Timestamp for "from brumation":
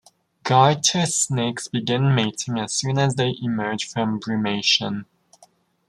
3.87-5.05